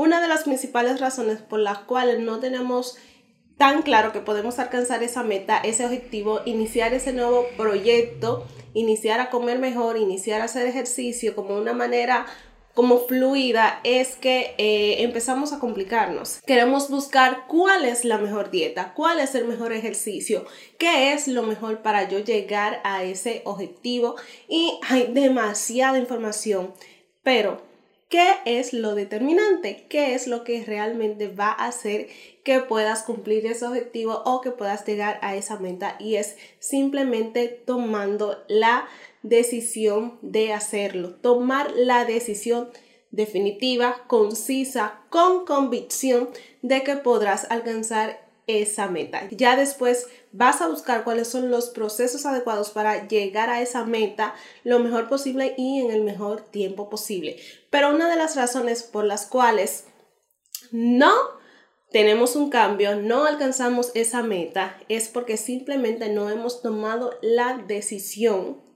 [0.00, 2.96] una de las principales razones por las cuales no tenemos
[3.58, 9.28] tan claro que podemos alcanzar esa meta, ese objetivo, iniciar ese nuevo proyecto, iniciar a
[9.28, 12.24] comer mejor, iniciar a hacer ejercicio como una manera
[12.74, 16.40] como fluida es que eh, empezamos a complicarnos.
[16.46, 20.46] Queremos buscar cuál es la mejor dieta, cuál es el mejor ejercicio,
[20.78, 24.16] qué es lo mejor para yo llegar a ese objetivo
[24.48, 26.72] y hay demasiada información,
[27.22, 27.69] pero
[28.10, 29.86] ¿Qué es lo determinante?
[29.88, 32.08] ¿Qué es lo que realmente va a hacer
[32.42, 35.94] que puedas cumplir ese objetivo o que puedas llegar a esa meta?
[36.00, 38.88] Y es simplemente tomando la
[39.22, 42.70] decisión de hacerlo, tomar la decisión
[43.12, 46.30] definitiva, concisa, con convicción
[46.62, 49.28] de que podrás alcanzar esa meta.
[49.30, 54.34] Ya después vas a buscar cuáles son los procesos adecuados para llegar a esa meta
[54.64, 57.36] lo mejor posible y en el mejor tiempo posible.
[57.70, 59.84] Pero una de las razones por las cuales
[60.72, 61.12] no
[61.90, 68.69] tenemos un cambio, no alcanzamos esa meta, es porque simplemente no hemos tomado la decisión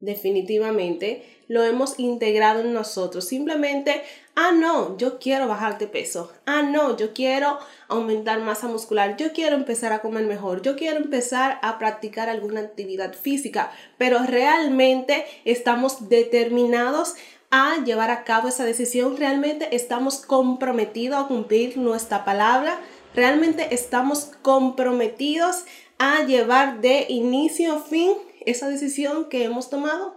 [0.00, 3.26] definitivamente lo hemos integrado en nosotros.
[3.26, 4.02] Simplemente,
[4.34, 6.32] ah, no, yo quiero bajar de peso.
[6.44, 7.58] Ah, no, yo quiero
[7.88, 9.16] aumentar masa muscular.
[9.16, 10.62] Yo quiero empezar a comer mejor.
[10.62, 13.70] Yo quiero empezar a practicar alguna actividad física.
[13.96, 17.14] Pero realmente estamos determinados
[17.50, 19.16] a llevar a cabo esa decisión.
[19.16, 22.80] Realmente estamos comprometidos a cumplir nuestra palabra.
[23.14, 25.64] Realmente estamos comprometidos
[25.98, 28.12] a llevar de inicio a fin
[28.46, 30.16] esa decisión que hemos tomado?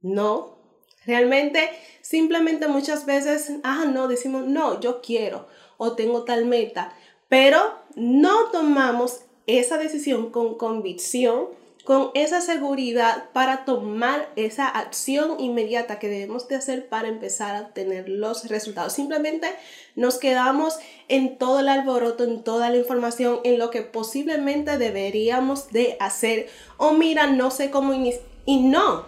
[0.00, 0.58] No.
[1.06, 1.70] Realmente,
[2.02, 6.92] simplemente muchas veces, ah, no, decimos, no, yo quiero o tengo tal meta,
[7.28, 7.58] pero
[7.94, 11.48] no tomamos esa decisión con convicción
[11.88, 17.62] con esa seguridad para tomar esa acción inmediata que debemos de hacer para empezar a
[17.62, 18.92] obtener los resultados.
[18.92, 19.48] Simplemente
[19.96, 25.70] nos quedamos en todo el alboroto, en toda la información, en lo que posiblemente deberíamos
[25.70, 26.50] de hacer.
[26.76, 28.26] O mira, no sé cómo iniciar.
[28.44, 29.06] Y no,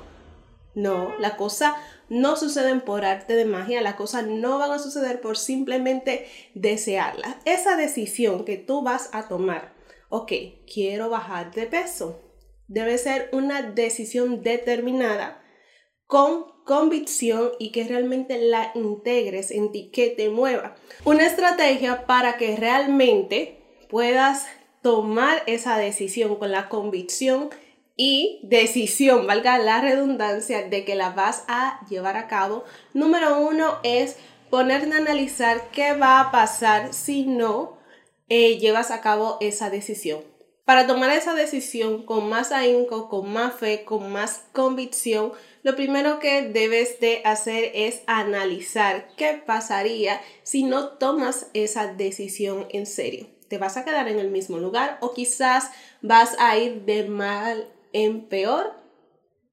[0.75, 1.77] no, la cosa
[2.09, 7.41] no sucede por arte de magia, la cosa no van a suceder por simplemente desearla.
[7.45, 9.75] Esa decisión que tú vas a tomar,
[10.09, 10.33] ok,
[10.67, 12.30] quiero bajar de peso
[12.71, 15.43] debe ser una decisión determinada
[16.07, 20.77] con convicción y que realmente la integres en ti, que te mueva.
[21.05, 24.47] Una estrategia para que realmente puedas
[24.83, 27.51] tomar esa decisión con la convicción
[27.97, 32.65] y decisión, valga la redundancia, de que la vas a llevar a cabo.
[32.95, 34.17] Número uno es
[34.49, 37.79] ponerte a analizar qué va a pasar si no
[38.29, 40.21] eh, llevas a cabo esa decisión.
[40.71, 45.33] Para tomar esa decisión con más ahínco, con más fe, con más convicción,
[45.65, 52.69] lo primero que debes de hacer es analizar qué pasaría si no tomas esa decisión
[52.71, 53.27] en serio.
[53.49, 55.73] ¿Te vas a quedar en el mismo lugar o quizás
[56.03, 58.79] vas a ir de mal en peor?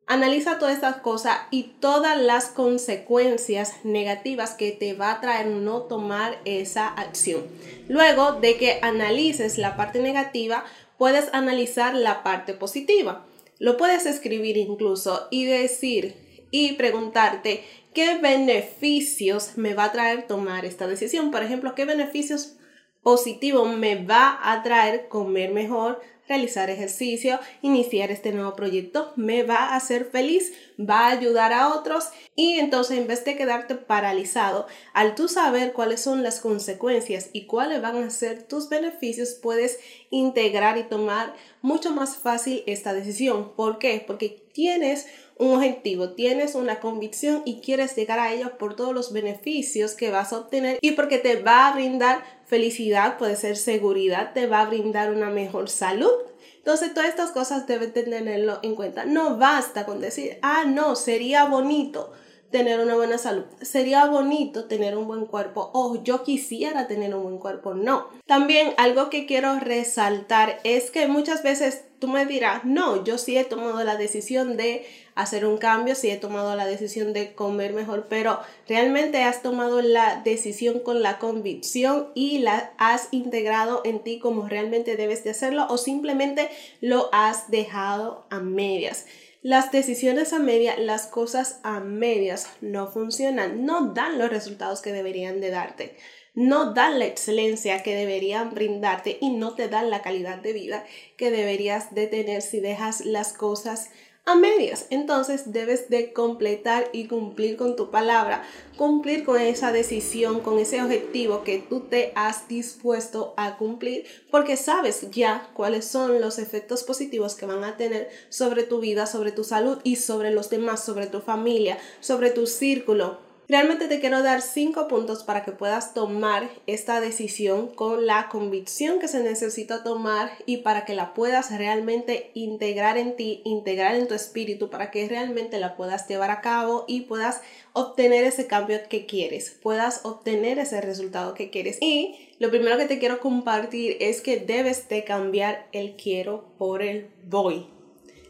[0.05, 5.81] Analiza todas estas cosas y todas las consecuencias negativas que te va a traer no
[5.81, 7.45] tomar esa acción.
[7.89, 10.63] Luego de que analices la parte negativa,
[10.97, 13.25] puedes analizar la parte positiva.
[13.59, 16.15] Lo puedes escribir incluso y decir
[16.51, 17.63] y preguntarte
[17.93, 21.31] qué beneficios me va a traer tomar esta decisión.
[21.31, 22.57] Por ejemplo, qué beneficios
[23.01, 29.57] positivos me va a traer comer mejor, realizar ejercicio, iniciar este nuevo proyecto, me va
[29.57, 34.67] a hacer feliz, va a ayudar a otros y entonces en vez de quedarte paralizado,
[34.93, 39.79] al tú saber cuáles son las consecuencias y cuáles van a ser tus beneficios, puedes
[40.09, 43.53] integrar y tomar mucho más fácil esta decisión.
[43.55, 44.03] ¿Por qué?
[44.05, 45.07] Porque tienes
[45.39, 50.11] un objetivo, tienes una convicción y quieres llegar a ella por todos los beneficios que
[50.11, 54.61] vas a obtener y porque te va a brindar felicidad, puede ser seguridad, te va
[54.61, 56.11] a brindar una mejor salud.
[56.57, 59.05] Entonces, todas estas cosas deben tenerlo en cuenta.
[59.05, 62.11] No basta con decir, ah, no, sería bonito
[62.51, 63.45] tener una buena salud.
[63.61, 67.73] Sería bonito tener un buen cuerpo o yo quisiera tener un buen cuerpo.
[67.73, 68.07] No.
[68.25, 73.37] También algo que quiero resaltar es que muchas veces tú me dirás, no, yo sí
[73.37, 74.85] he tomado la decisión de
[75.15, 79.81] hacer un cambio, sí he tomado la decisión de comer mejor, pero realmente has tomado
[79.81, 85.31] la decisión con la convicción y la has integrado en ti como realmente debes de
[85.31, 86.49] hacerlo o simplemente
[86.81, 89.05] lo has dejado a medias.
[89.41, 94.91] Las decisiones a medias, las cosas a medias no funcionan, no dan los resultados que
[94.91, 95.95] deberían de darte
[96.37, 100.85] no dan la excelencia que deberían brindarte y no te dan la calidad de vida
[101.17, 103.89] que deberías de tener si dejas las cosas
[104.23, 104.85] a medias.
[104.91, 108.43] Entonces debes de completar y cumplir con tu palabra,
[108.77, 114.57] cumplir con esa decisión, con ese objetivo que tú te has dispuesto a cumplir, porque
[114.57, 119.31] sabes ya cuáles son los efectos positivos que van a tener sobre tu vida, sobre
[119.31, 124.23] tu salud y sobre los demás, sobre tu familia, sobre tu círculo Realmente te quiero
[124.23, 129.83] dar cinco puntos para que puedas tomar esta decisión con la convicción que se necesita
[129.83, 134.91] tomar y para que la puedas realmente integrar en ti, integrar en tu espíritu, para
[134.91, 137.39] que realmente la puedas llevar a cabo y puedas
[137.71, 141.77] obtener ese cambio que quieres, puedas obtener ese resultado que quieres.
[141.79, 146.81] Y lo primero que te quiero compartir es que debes de cambiar el quiero por
[146.81, 147.76] el voy.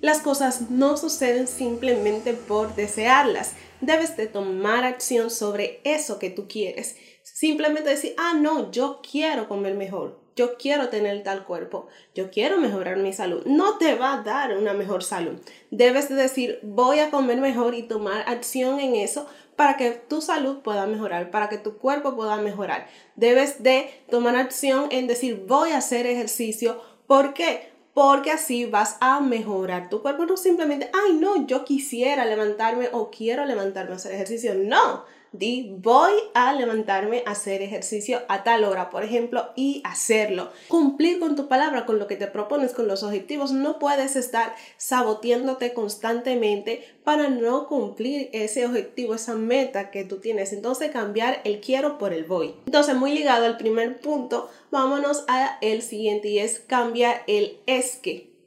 [0.02, 6.48] Las cosas no suceden simplemente por desearlas debes de tomar acción sobre eso que tú
[6.48, 6.96] quieres.
[7.24, 12.58] Simplemente decir, ah, no, yo quiero comer mejor, yo quiero tener tal cuerpo, yo quiero
[12.58, 13.44] mejorar mi salud.
[13.46, 15.40] No te va a dar una mejor salud.
[15.70, 20.22] Debes de decir, voy a comer mejor y tomar acción en eso para que tu
[20.22, 22.88] salud pueda mejorar, para que tu cuerpo pueda mejorar.
[23.16, 26.82] Debes de tomar acción en decir, voy a hacer ejercicio.
[27.08, 27.77] ¿Por qué?
[27.98, 30.28] Porque así vas a mejorar tu cuerpo.
[30.28, 34.54] No simplemente, ay, no, yo quisiera levantarme o quiero levantarme a hacer ejercicio.
[34.54, 40.52] No, Di voy a levantarme a hacer ejercicio a tal hora, por ejemplo, y hacerlo.
[40.68, 43.52] Cumplir con tu palabra, con lo que te propones, con los objetivos.
[43.52, 50.54] No puedes estar saboteándote constantemente para no cumplir ese objetivo, esa meta que tú tienes.
[50.54, 52.56] Entonces cambiar el quiero por el voy.
[52.66, 57.98] Entonces muy ligado al primer punto, vámonos a el siguiente y es cambiar el es
[57.98, 58.38] que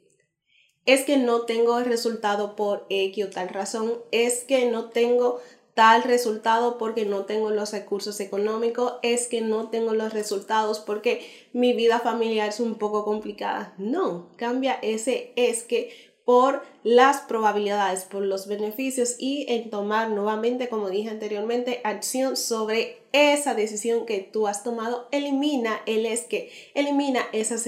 [0.85, 5.39] es que no tengo el resultado por X o tal razón, es que no tengo
[5.73, 11.25] tal resultado porque no tengo los recursos económicos, es que no tengo los resultados porque
[11.53, 13.73] mi vida familiar es un poco complicada.
[13.77, 20.69] No, cambia ese es que por las probabilidades, por los beneficios y en tomar nuevamente,
[20.69, 25.07] como dije anteriormente, acción sobre esa decisión que tú has tomado.
[25.11, 27.67] Elimina el es que, elimina esas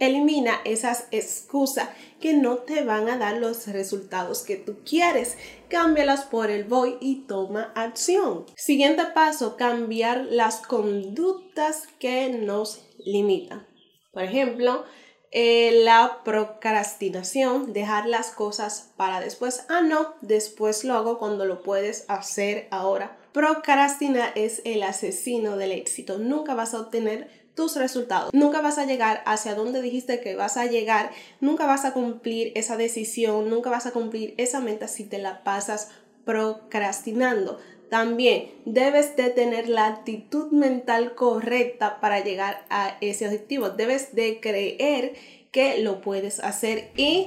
[0.00, 1.90] Elimina esas excusas
[2.20, 5.36] que no te van a dar los resultados que tú quieres.
[5.68, 8.46] Cámbialas por el voy y toma acción.
[8.56, 13.66] Siguiente paso, cambiar las conductas que nos limitan.
[14.12, 14.84] Por ejemplo,
[15.32, 19.64] eh, la procrastinación, dejar las cosas para después.
[19.68, 23.16] Ah, no, después lo hago cuando lo puedes hacer ahora.
[23.32, 26.18] Procrastinar es el asesino del éxito.
[26.18, 27.30] Nunca vas a obtener
[27.60, 28.32] tus resultados.
[28.32, 31.10] Nunca vas a llegar hacia donde dijiste que vas a llegar,
[31.40, 35.44] nunca vas a cumplir esa decisión, nunca vas a cumplir esa meta si te la
[35.44, 35.90] pasas
[36.24, 37.58] procrastinando.
[37.90, 43.68] También debes de tener la actitud mental correcta para llegar a ese objetivo.
[43.68, 45.12] Debes de creer
[45.52, 47.26] que lo puedes hacer y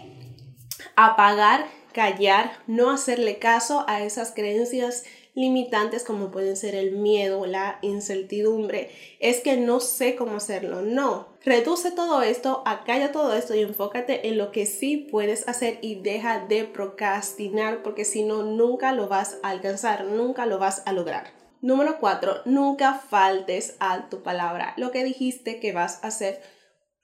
[0.95, 5.03] apagar, callar, no hacerle caso a esas creencias
[5.35, 10.81] limitantes como pueden ser el miedo, la incertidumbre, es que no sé cómo hacerlo.
[10.81, 15.79] No, reduce todo esto, acalla todo esto y enfócate en lo que sí puedes hacer
[15.81, 20.83] y deja de procrastinar porque si no, nunca lo vas a alcanzar, nunca lo vas
[20.85, 21.43] a lograr.
[21.63, 22.41] Número 4.
[22.43, 24.73] Nunca faltes a tu palabra.
[24.75, 26.41] Lo que dijiste que vas a hacer,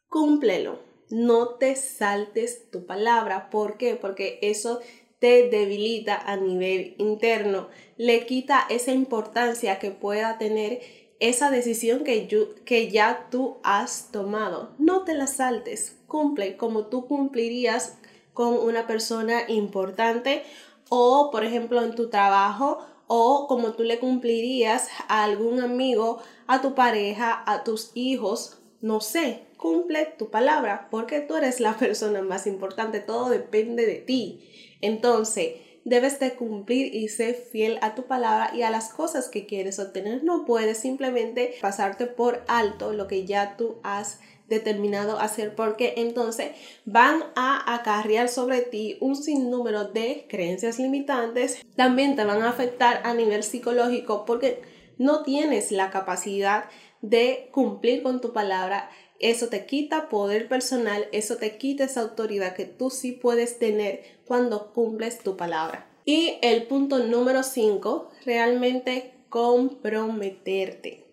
[0.09, 0.81] cúmplelo.
[1.09, 3.49] No te saltes tu palabra.
[3.49, 3.95] ¿Por qué?
[3.95, 4.81] Porque eso
[5.19, 7.67] te debilita a nivel interno,
[7.97, 10.81] le quita esa importancia que pueda tener
[11.19, 12.27] esa decisión que,
[12.65, 14.73] que ya tú has tomado.
[14.77, 17.97] No te la saltes, cumple como tú cumplirías
[18.33, 20.43] con una persona importante
[20.87, 26.61] o, por ejemplo, en tu trabajo o como tú le cumplirías a algún amigo, a
[26.61, 32.21] tu pareja, a tus hijos, no sé, cumple tu palabra porque tú eres la persona
[32.21, 34.68] más importante, todo depende de ti.
[34.81, 35.55] Entonces,
[35.85, 39.79] debes de cumplir y ser fiel a tu palabra y a las cosas que quieres
[39.79, 40.23] obtener.
[40.23, 46.51] No puedes simplemente pasarte por alto lo que ya tú has determinado hacer porque entonces
[46.85, 51.63] van a acarrear sobre ti un sinnúmero de creencias limitantes.
[51.75, 54.61] También te van a afectar a nivel psicológico porque
[54.97, 56.65] no tienes la capacidad
[57.01, 62.55] de cumplir con tu palabra eso te quita poder personal, eso te quita esa autoridad
[62.55, 65.89] que tú sí puedes tener cuando cumples tu palabra.
[66.05, 71.05] Y el punto número 5, realmente comprometerte.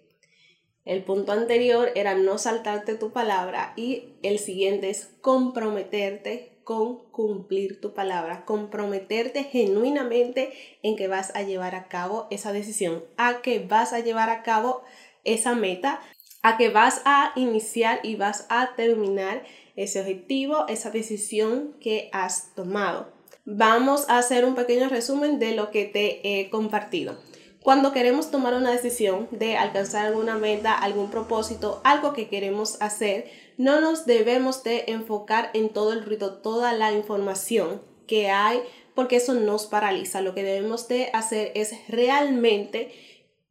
[0.85, 7.81] El punto anterior era no saltarte tu palabra y el siguiente es comprometerte con cumplir
[7.81, 13.59] tu palabra, comprometerte genuinamente en que vas a llevar a cabo esa decisión, a que
[13.61, 14.83] vas a llevar a cabo
[15.25, 16.01] esa meta,
[16.47, 19.43] a que vas a iniciar y vas a terminar
[19.75, 23.13] ese objetivo, esa decisión que has tomado.
[23.49, 27.17] vamos a hacer un pequeño resumen de lo que te he compartido.
[27.63, 33.29] Cuando queremos tomar una decisión de alcanzar alguna meta, algún propósito, algo que queremos hacer,
[33.57, 38.63] no nos debemos de enfocar en todo el ruido, toda la información que hay,
[38.95, 40.21] porque eso nos paraliza.
[40.21, 42.93] Lo que debemos de hacer es realmente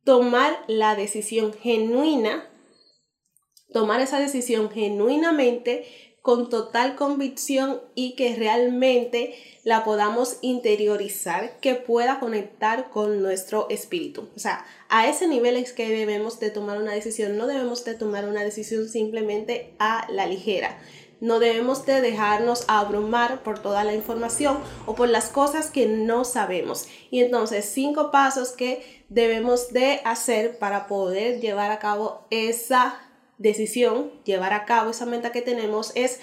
[0.06, 2.50] tomar la decisión genuina,
[3.72, 5.86] tomar esa decisión genuinamente
[6.26, 14.28] con total convicción y que realmente la podamos interiorizar, que pueda conectar con nuestro espíritu.
[14.36, 17.94] O sea, a ese nivel es que debemos de tomar una decisión, no debemos de
[17.94, 20.80] tomar una decisión simplemente a la ligera.
[21.22, 24.58] No debemos de dejarnos abrumar por toda la información
[24.88, 26.88] o por las cosas que no sabemos.
[27.12, 33.05] Y entonces, cinco pasos que debemos de hacer para poder llevar a cabo esa
[33.38, 36.20] decisión, llevar a cabo esa meta que tenemos es,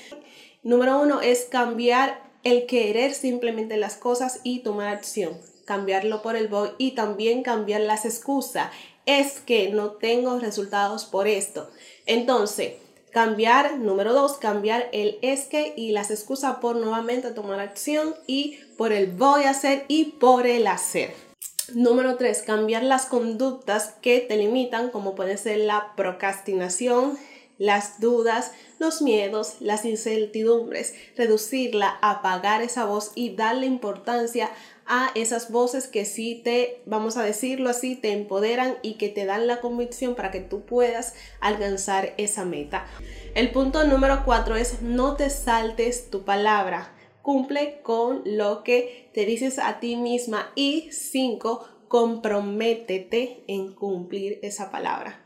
[0.62, 5.38] número uno, es cambiar el querer simplemente las cosas y tomar acción.
[5.64, 8.70] Cambiarlo por el voy y también cambiar las excusas.
[9.06, 11.70] Es que no tengo resultados por esto.
[12.06, 12.74] Entonces,
[13.12, 18.58] cambiar, número dos, cambiar el es que y las excusas por nuevamente tomar acción y
[18.76, 21.31] por el voy a hacer y por el hacer.
[21.74, 22.42] Número 3.
[22.42, 27.16] Cambiar las conductas que te limitan, como puede ser la procrastinación,
[27.58, 34.50] las dudas, los miedos, las incertidumbres, reducirla, apagar esa voz y darle importancia
[34.84, 39.24] a esas voces que sí te, vamos a decirlo así, te empoderan y que te
[39.24, 42.86] dan la convicción para que tú puedas alcanzar esa meta.
[43.34, 49.24] El punto número 4 es no te saltes tu palabra cumple con lo que te
[49.24, 50.52] dices a ti misma.
[50.54, 55.24] Y cinco, comprométete en cumplir esa palabra.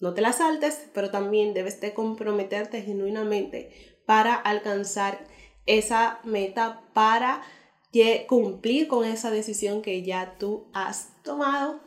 [0.00, 5.26] No te la saltes, pero también debes de comprometerte genuinamente para alcanzar
[5.66, 7.42] esa meta, para
[8.26, 11.80] cumplir con esa decisión que ya tú has tomado